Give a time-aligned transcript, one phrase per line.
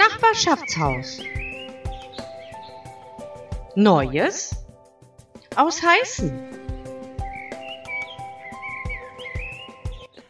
[0.00, 1.20] Nachbarschaftshaus.
[3.74, 4.56] Neues
[5.56, 6.32] aus Heißen.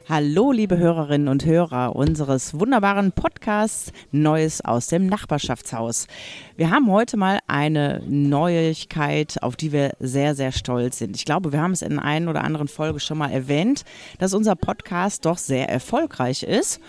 [0.08, 6.08] Hallo, liebe Hörerinnen und Hörer unseres wunderbaren Podcasts Neues aus dem Nachbarschaftshaus.
[6.56, 11.14] Wir haben heute mal eine Neuigkeit, auf die wir sehr, sehr stolz sind.
[11.14, 13.84] Ich glaube, wir haben es in einer oder anderen Folge schon mal erwähnt,
[14.18, 16.80] dass unser Podcast doch sehr erfolgreich ist.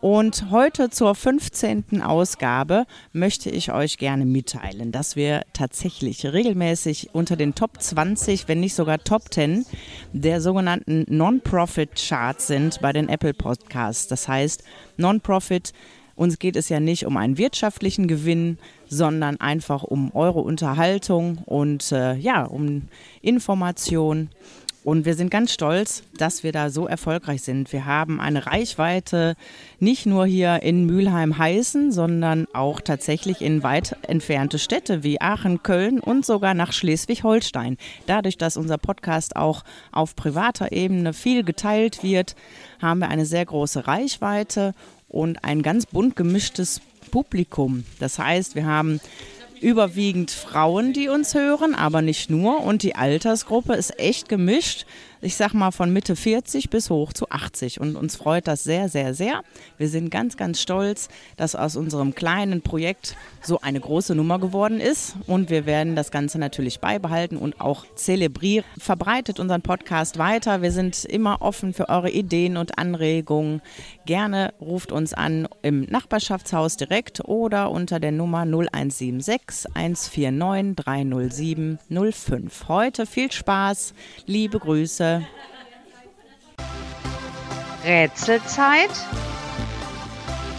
[0.00, 2.00] Und heute zur 15.
[2.00, 8.60] Ausgabe möchte ich euch gerne mitteilen, dass wir tatsächlich regelmäßig unter den Top 20, wenn
[8.60, 9.66] nicht sogar Top 10
[10.14, 14.08] der sogenannten Non-Profit-Charts sind bei den Apple Podcasts.
[14.08, 14.64] Das heißt,
[14.96, 15.74] Non-Profit,
[16.16, 18.56] uns geht es ja nicht um einen wirtschaftlichen Gewinn,
[18.88, 22.88] sondern einfach um eure Unterhaltung und äh, ja, um
[23.20, 24.30] Information
[24.82, 27.70] und wir sind ganz stolz, dass wir da so erfolgreich sind.
[27.72, 29.36] Wir haben eine Reichweite
[29.78, 36.00] nicht nur hier in Mülheim-Heißen, sondern auch tatsächlich in weit entfernte Städte wie Aachen, Köln
[36.00, 37.76] und sogar nach Schleswig-Holstein.
[38.06, 42.34] Dadurch, dass unser Podcast auch auf privater Ebene viel geteilt wird,
[42.80, 44.74] haben wir eine sehr große Reichweite
[45.08, 47.84] und ein ganz bunt gemischtes Publikum.
[47.98, 49.00] Das heißt, wir haben
[49.62, 52.62] überwiegend Frauen, die uns hören, aber nicht nur.
[52.62, 54.86] Und die Altersgruppe ist echt gemischt
[55.22, 57.80] ich sag mal von Mitte 40 bis hoch zu 80.
[57.80, 59.42] Und uns freut das sehr, sehr, sehr.
[59.76, 64.80] Wir sind ganz, ganz stolz, dass aus unserem kleinen Projekt so eine große Nummer geworden
[64.80, 65.16] ist.
[65.26, 68.64] Und wir werden das Ganze natürlich beibehalten und auch zelebrieren.
[68.78, 70.62] Verbreitet unseren Podcast weiter.
[70.62, 73.60] Wir sind immer offen für eure Ideen und Anregungen.
[74.06, 82.68] Gerne ruft uns an im Nachbarschaftshaus direkt oder unter der Nummer 0176 149 307 05.
[82.68, 83.92] Heute viel Spaß,
[84.26, 85.09] liebe Grüße
[87.84, 88.90] Rätselzeit.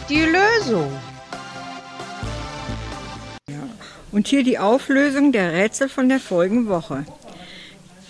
[0.10, 0.92] Die Lösung.
[4.12, 7.06] Und hier die Auflösung der Rätsel von der folgenden Woche.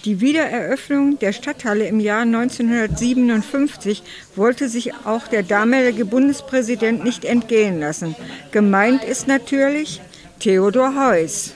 [0.04, 4.02] Die Wiedereröffnung der Stadthalle im Jahr 1957
[4.36, 8.16] wollte sich auch der damalige Bundespräsident nicht entgehen lassen.
[8.52, 10.02] Gemeint ist natürlich
[10.40, 11.54] Theodor Heuss.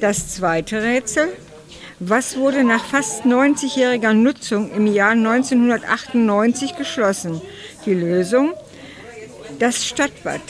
[0.00, 1.28] Das zweite Rätsel.
[2.06, 7.40] Was wurde nach fast 90-jähriger Nutzung im Jahr 1998 geschlossen?
[7.86, 8.52] Die Lösung?
[9.58, 10.42] Das Stadtbad.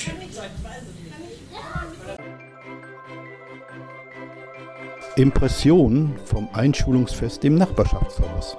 [5.14, 8.56] Impression vom Einschulungsfest im Nachbarschaftshaus.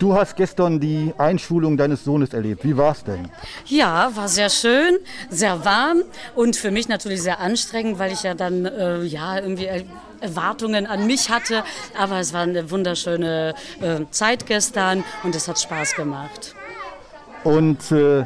[0.00, 2.64] Du hast gestern die Einschulung deines Sohnes erlebt.
[2.64, 3.28] Wie war es denn?
[3.66, 4.96] Ja, war sehr schön,
[5.28, 9.68] sehr warm und für mich natürlich sehr anstrengend, weil ich ja dann äh, ja irgendwie
[10.22, 11.64] Erwartungen an mich hatte.
[11.98, 16.54] Aber es war eine wunderschöne äh, Zeit gestern und es hat Spaß gemacht.
[17.44, 18.24] Und äh,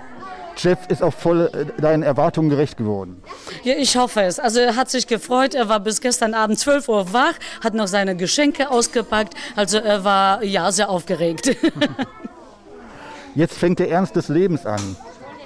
[0.56, 3.22] Jeff ist auch voll äh, deinen Erwartungen gerecht geworden.
[3.62, 4.38] Ja, ich hoffe es.
[4.38, 5.54] Also er hat sich gefreut.
[5.54, 9.34] Er war bis gestern Abend 12 Uhr wach, hat noch seine Geschenke ausgepackt.
[9.56, 11.56] Also er war ja sehr aufgeregt.
[13.34, 14.96] Jetzt fängt der Ernst des Lebens an.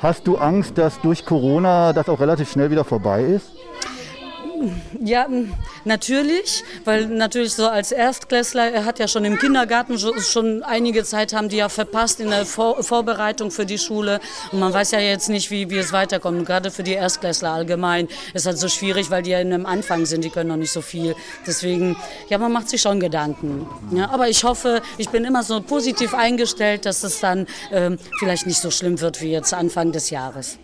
[0.02, 3.50] Hast du Angst, dass durch Corona das auch relativ schnell wieder vorbei ist?
[5.00, 5.26] Ja,
[5.84, 11.32] natürlich, weil natürlich so als Erstklässler, er hat ja schon im Kindergarten schon einige Zeit
[11.32, 14.20] haben die ja verpasst in der Vor Vorbereitung für die Schule
[14.52, 16.47] und man weiß ja jetzt nicht, wie, wie es weiterkommt.
[16.47, 20.06] gerade für die Erstklässler allgemein ist halt so schwierig, weil die ja in einem Anfang
[20.06, 21.14] sind, die können noch nicht so viel.
[21.47, 21.97] Deswegen,
[22.28, 23.66] ja, man macht sich schon Gedanken.
[23.92, 28.47] Ja, aber ich hoffe, ich bin immer so positiv eingestellt, dass es dann ähm, vielleicht
[28.47, 30.58] nicht so schlimm wird wie jetzt Anfang des Jahres.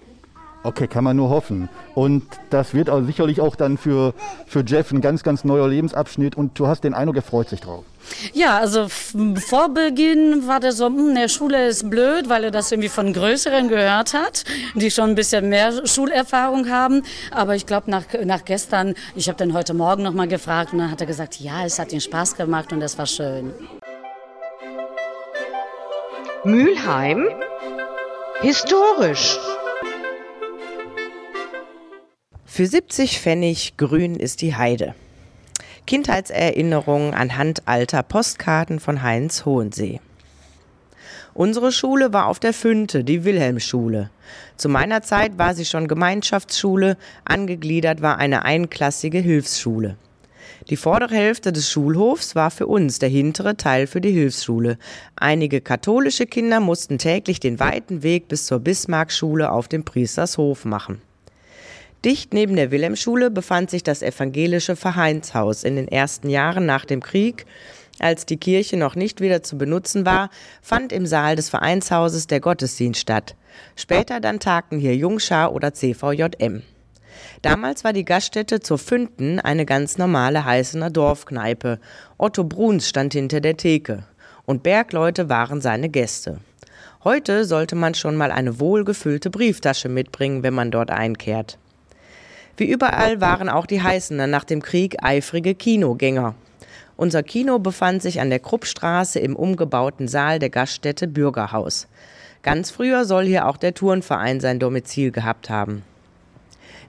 [0.64, 1.68] Okay, kann man nur hoffen.
[1.94, 4.14] Und das wird auch sicherlich auch dann für,
[4.46, 7.60] für Jeff ein ganz, ganz neuer Lebensabschnitt und du hast den Eindruck, er freut sich
[7.60, 7.84] drauf.
[8.32, 12.50] Ja, also vor Beginn war der so, hm, in der Schule ist blöd, weil er
[12.50, 14.44] das irgendwie von Größeren gehört hat,
[14.74, 17.02] die schon ein bisschen mehr Schulerfahrung haben.
[17.30, 20.90] Aber ich glaube, nach, nach gestern, ich habe dann heute Morgen nochmal gefragt und dann
[20.90, 23.52] hat er gesagt, ja, es hat ihm Spaß gemacht und es war schön.
[26.44, 27.28] Mülheim?
[28.40, 29.38] Historisch.
[32.56, 34.94] Für 70 Pfennig grün ist die Heide.
[35.88, 40.00] Kindheitserinnerungen anhand alter Postkarten von Heinz Hohensee.
[41.34, 44.10] Unsere Schule war auf der Fünte, die Wilhelmschule.
[44.56, 49.96] Zu meiner Zeit war sie schon Gemeinschaftsschule, angegliedert war eine einklassige Hilfsschule.
[50.70, 54.78] Die vordere Hälfte des Schulhofs war für uns, der hintere Teil für die Hilfsschule.
[55.16, 61.02] Einige katholische Kinder mussten täglich den weiten Weg bis zur Bismarckschule auf dem Priestershof machen.
[62.04, 67.02] Dicht neben der Wilhelmschule befand sich das evangelische Vereinshaus in den ersten Jahren nach dem
[67.02, 67.46] Krieg
[67.98, 70.28] Als die Kirche noch nicht wieder zu benutzen war,
[70.60, 73.36] fand im Saal des Vereinshauses der Gottesdienst statt.
[73.74, 76.62] Später dann tagten hier Jungschar oder CVJM.
[77.40, 81.78] Damals war die Gaststätte zur Fünden eine ganz normale Heißener Dorfkneipe.
[82.18, 84.04] Otto Bruns stand hinter der Theke.
[84.44, 86.40] Und Bergleute waren seine Gäste.
[87.02, 91.58] Heute sollte man schon mal eine wohlgefüllte Brieftasche mitbringen, wenn man dort einkehrt.
[92.56, 96.34] Wie überall waren auch die Heißener nach dem Krieg eifrige Kinogänger.
[96.96, 101.88] Unser Kino befand sich an der Kruppstraße im umgebauten Saal der Gaststätte Bürgerhaus.
[102.42, 105.82] Ganz früher soll hier auch der Turnverein sein Domizil gehabt haben.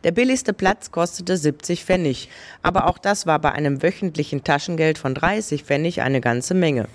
[0.04, 2.30] Der billigste Platz kostete 70 Pfennig,
[2.62, 6.88] aber auch das war bei einem wöchentlichen Taschengeld von 30 Pfennig eine ganze Menge.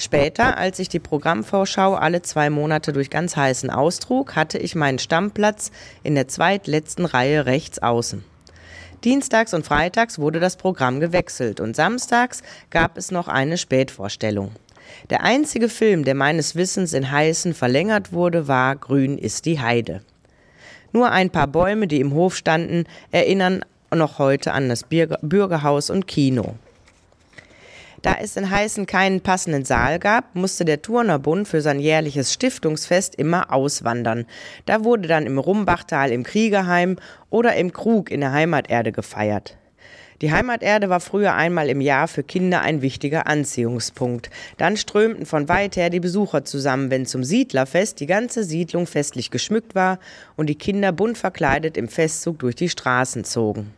[0.00, 4.98] Später, als ich die Programmvorschau alle zwei Monate durch ganz heißen austrug, hatte ich meinen
[4.98, 5.70] Stammplatz
[6.02, 8.24] in der zweitletzten Reihe rechts außen.
[9.04, 14.52] Dienstags und freitags wurde das Programm gewechselt und samstags gab es noch eine Spätvorstellung.
[15.10, 20.00] Der einzige Film, der meines Wissens in Heißen verlängert wurde, war Grün ist die Heide.
[20.92, 26.06] Nur ein paar Bäume, die im Hof standen, erinnern noch heute an das Bürgerhaus und
[26.06, 26.54] Kino.
[28.02, 33.14] Da es in Heißen keinen passenden Saal gab, musste der Turnerbund für sein jährliches Stiftungsfest
[33.14, 34.24] immer auswandern.
[34.64, 36.96] Da wurde dann im Rumbachtal im Kriegerheim
[37.28, 39.58] oder im Krug in der Heimaterde gefeiert.
[40.22, 44.28] Die Heimaterde war früher einmal im Jahr für Kinder ein wichtiger Anziehungspunkt.
[44.58, 49.30] Dann strömten von weit her die Besucher zusammen, wenn zum Siedlerfest die ganze Siedlung festlich
[49.30, 49.98] geschmückt war
[50.36, 53.72] und die Kinder bunt verkleidet im Festzug durch die Straßen zogen.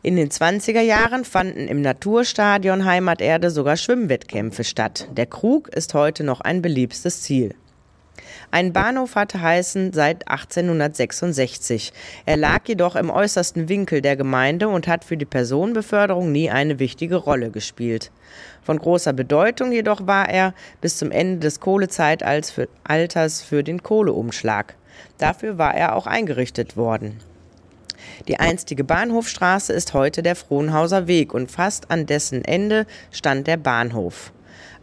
[0.00, 5.08] In den 20er Jahren fanden im Naturstadion Heimaterde sogar Schwimmwettkämpfe statt.
[5.16, 7.56] Der Krug ist heute noch ein beliebtes Ziel.
[8.52, 11.92] Ein Bahnhof hatte Heißen seit 1866.
[12.26, 16.78] Er lag jedoch im äußersten Winkel der Gemeinde und hat für die Personenbeförderung nie eine
[16.78, 18.12] wichtige Rolle gespielt.
[18.62, 24.76] Von großer Bedeutung jedoch war er bis zum Ende des Kohlezeitalters für den Kohleumschlag.
[25.18, 27.18] Dafür war er auch eingerichtet worden.
[28.26, 33.56] Die einstige Bahnhofstraße ist heute der Frohnhauser Weg und fast an dessen Ende stand der
[33.56, 34.32] Bahnhof.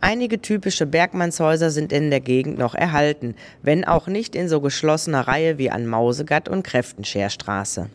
[0.01, 5.27] Einige typische Bergmannshäuser sind in der Gegend noch erhalten, wenn auch nicht in so geschlossener
[5.27, 7.89] Reihe wie an Mausegatt und Kräftenscherstraße.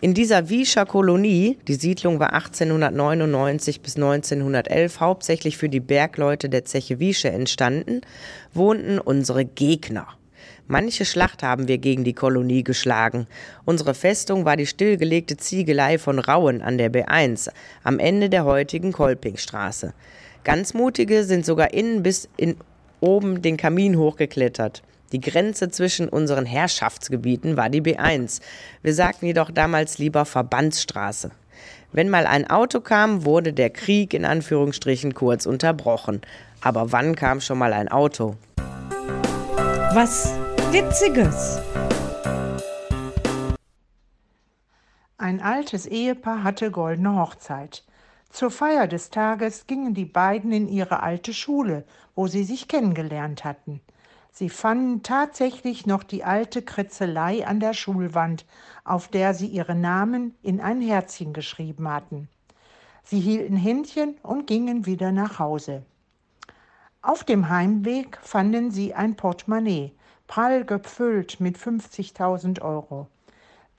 [0.00, 6.64] In dieser Wiescher Kolonie, die Siedlung war 1899 bis 1911 hauptsächlich für die Bergleute der
[6.64, 8.02] Zeche Wiesche entstanden,
[8.54, 10.17] wohnten unsere Gegner.
[10.70, 13.26] Manche Schlacht haben wir gegen die Kolonie geschlagen.
[13.64, 17.48] Unsere Festung war die stillgelegte Ziegelei von Rauen an der B1
[17.84, 19.94] am Ende der heutigen Kolpingstraße.
[20.44, 22.56] Ganz mutige sind sogar innen bis in
[23.00, 24.82] oben den Kamin hochgeklettert.
[25.12, 28.42] Die Grenze zwischen unseren Herrschaftsgebieten war die B1.
[28.82, 31.30] Wir sagten jedoch damals lieber Verbandsstraße.
[31.92, 36.20] Wenn mal ein Auto kam, wurde der Krieg in Anführungsstrichen kurz unterbrochen.
[36.60, 38.36] Aber wann kam schon mal ein Auto?
[39.94, 40.34] Was
[40.70, 41.62] Witziges.
[45.16, 47.84] Ein altes Ehepaar hatte goldene Hochzeit.
[48.28, 53.44] Zur Feier des Tages gingen die beiden in ihre alte Schule, wo sie sich kennengelernt
[53.44, 53.80] hatten.
[54.30, 58.44] Sie fanden tatsächlich noch die alte Kritzelei an der Schulwand,
[58.84, 62.28] auf der sie ihre Namen in ein Herzchen geschrieben hatten.
[63.04, 65.86] Sie hielten Händchen und gingen wieder nach Hause.
[67.00, 69.94] Auf dem Heimweg fanden sie ein Portemonnaie,
[70.28, 73.08] prall gefüllt mit 50.000 Euro.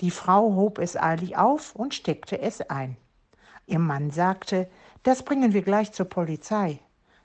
[0.01, 2.98] Die Frau hob es eilig auf und steckte es ein.
[3.68, 4.70] Ihr Mann sagte,
[5.03, 6.79] das bringen wir gleich zur Polizei.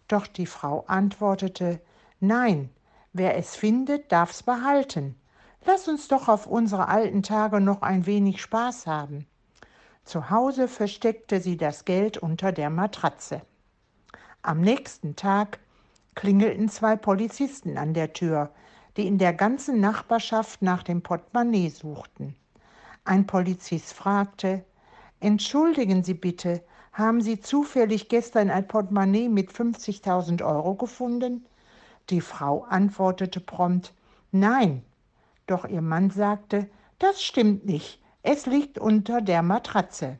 [0.07, 1.81] Doch die Frau antwortete,
[2.21, 2.71] nein,
[3.13, 5.17] wer es findet, darf's behalten.
[5.65, 9.27] Lass uns doch auf unsere alten Tage noch ein wenig Spaß haben.
[10.05, 13.41] Zu Hause versteckte sie das Geld unter der Matratze.
[14.43, 15.59] Am nächsten Tag
[16.15, 18.51] klingelten zwei Polizisten an der Tür,
[18.97, 22.37] die in der ganzen Nachbarschaft nach dem Portemonnaie suchten.
[23.05, 24.65] Ein Polizist fragte,
[25.21, 31.45] Entschuldigen Sie bitte, haben Sie zufällig gestern ein Portemonnaie mit 50.000 Euro gefunden?
[32.11, 33.93] Die Frau antwortete prompt,
[34.31, 34.85] nein.
[35.47, 40.19] Doch ihr Mann sagte, das stimmt nicht, es liegt unter der Matratze.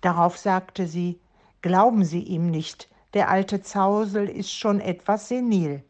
[0.00, 1.20] Darauf sagte sie,
[1.62, 5.82] glauben Sie ihm nicht, der alte Zausel ist schon etwas senil.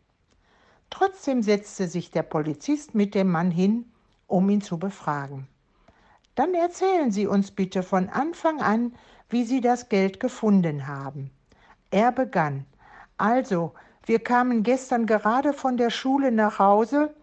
[0.91, 3.91] Trotzdem setzte sich der Polizist mit dem Mann hin,
[4.27, 5.47] um ihn zu befragen.
[6.35, 8.95] Dann erzählen Sie uns bitte von Anfang an,
[9.29, 11.31] wie Sie das Geld gefunden haben.
[11.91, 12.67] Er begann.
[13.17, 13.73] Also,
[14.07, 17.15] wir kamen gestern gerade von der Schule nach Hause.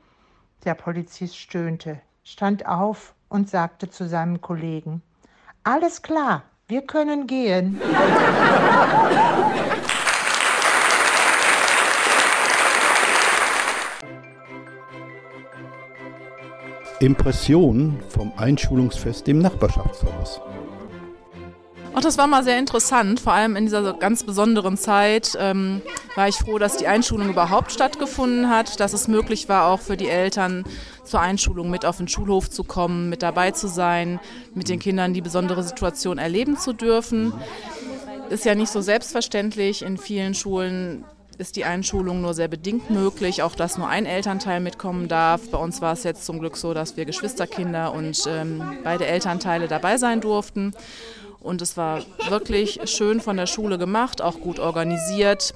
[0.64, 5.02] Der Polizist stöhnte, stand auf und sagte zu seinem Kollegen,
[5.64, 7.80] alles klar, Wir können gehen.
[17.00, 20.42] Impression vom Einschulungsfest im Nachbarschaftshaus.
[21.94, 25.82] Auch das war mal sehr interessant, vor allem in dieser ganz besonderen Zeit ähm,
[26.16, 29.98] war ich froh, dass die Einschulung überhaupt stattgefunden hat, dass es möglich war, auch für
[29.98, 30.63] die Eltern
[31.04, 34.20] zur Einschulung mit auf den Schulhof zu kommen, mit dabei zu sein,
[34.54, 37.34] mit den Kindern die besondere Situation erleben zu dürfen.
[38.30, 39.84] Ist ja nicht so selbstverständlich.
[39.84, 41.04] In vielen Schulen
[41.38, 45.50] ist die Einschulung nur sehr bedingt möglich, auch dass nur ein Elternteil mitkommen darf.
[45.50, 49.67] Bei uns war es jetzt zum Glück so, dass wir Geschwisterkinder und ähm, beide Elternteile
[49.67, 50.74] dabei sein durften.
[51.39, 55.53] Und es war wirklich schön von der Schule gemacht, auch gut organisiert,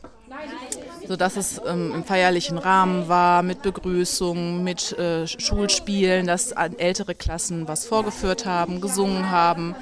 [1.08, 7.68] sodass es ähm, im feierlichen Rahmen war, mit Begrüßung, mit äh, Schulspielen, dass ältere Klassen
[7.68, 9.76] was vorgeführt haben, gesungen haben.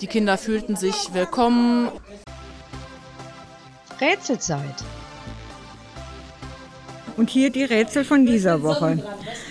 [0.00, 1.88] Die Kinder fühlten sich willkommen.
[4.00, 4.76] Rätselzeit.
[7.18, 9.02] Und hier die Rätsel von dieser Woche.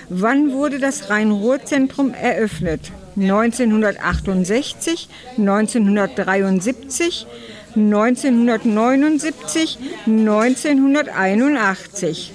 [0.10, 2.94] Wann wurde das Rhein-Ruhr-Zentrum eröffnet?
[3.18, 7.28] 1968, 1973,
[7.76, 12.32] 1979, 1981.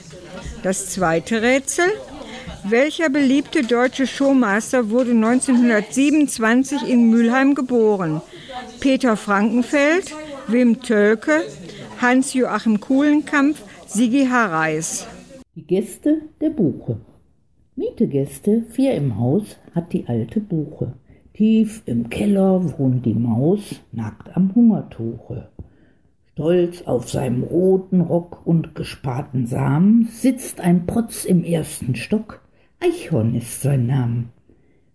[0.63, 1.87] Das zweite Rätsel.
[2.65, 8.21] Welcher beliebte deutsche Showmaster wurde 1927 in Mülheim geboren?
[8.81, 10.13] Peter Frankenfeld,
[10.47, 11.43] Wim Tölke,
[12.01, 15.07] Hans-Joachim Kuhlenkampf, Sigi Harreis.
[15.63, 16.97] Die Gäste der Buche.
[17.77, 20.95] Mietegäste, vier im Haus, hat die alte Buche.
[21.35, 25.51] Tief im Keller wohnt die Maus, nackt am Hungertuche.
[26.33, 32.41] Stolz auf seinem roten Rock und gesparten Samen sitzt ein Protz im ersten Stock.
[32.81, 34.25] Eichhorn ist sein Name.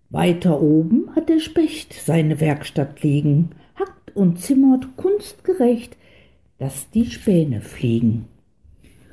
[0.09, 5.95] Weiter oben hat der Specht seine Werkstatt liegen, hackt und zimmert kunstgerecht,
[6.57, 8.27] dass die Späne fliegen.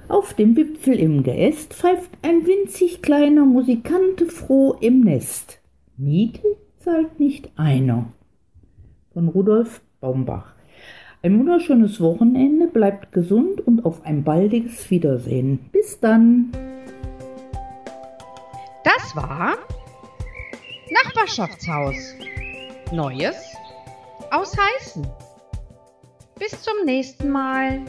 [0.09, 5.61] Auf dem Wipfel im Geäst pfeift ein winzig kleiner Musikante froh im Nest.
[5.97, 8.13] Miete zahlt nicht einer.
[9.13, 10.55] Von Rudolf Baumbach.
[11.23, 15.71] Ein wunderschönes Wochenende, bleibt gesund und auf ein baldiges Wiedersehen.
[15.73, 16.53] Bis dann.
[18.85, 19.57] Das war
[20.91, 22.15] Nachbarschaftshaus.
[22.93, 23.57] Neues
[24.31, 25.07] aus Heißen.
[26.39, 27.81] Bis zum nächsten Mal.